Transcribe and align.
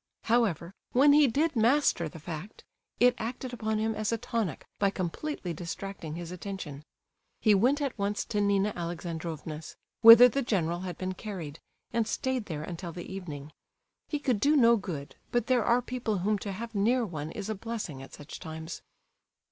However, 0.23 0.73
when 0.93 1.13
he 1.13 1.27
did 1.27 1.55
master 1.55 2.09
the 2.09 2.17
fact, 2.17 2.63
it 2.99 3.13
acted 3.19 3.53
upon 3.53 3.77
him 3.77 3.93
as 3.93 4.11
a 4.11 4.17
tonic 4.17 4.65
by 4.79 4.89
completely 4.89 5.53
distracting 5.53 6.15
his 6.15 6.31
attention. 6.31 6.83
He 7.39 7.53
went 7.53 7.83
at 7.83 7.95
once 7.99 8.25
to 8.25 8.41
Nina 8.41 8.73
Alexandrovna's, 8.75 9.75
whither 10.01 10.27
the 10.27 10.41
general 10.41 10.79
had 10.79 10.97
been 10.97 11.13
carried, 11.13 11.59
and 11.93 12.07
stayed 12.07 12.47
there 12.47 12.63
until 12.63 12.91
the 12.91 13.13
evening. 13.13 13.51
He 14.07 14.17
could 14.17 14.39
do 14.39 14.55
no 14.55 14.75
good, 14.75 15.17
but 15.31 15.45
there 15.45 15.63
are 15.63 15.83
people 15.83 16.17
whom 16.25 16.39
to 16.39 16.51
have 16.51 16.73
near 16.73 17.05
one 17.05 17.29
is 17.31 17.47
a 17.47 17.53
blessing 17.53 18.01
at 18.01 18.11
such 18.15 18.39
times. 18.39 18.81